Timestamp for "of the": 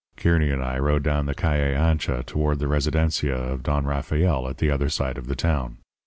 5.19-5.35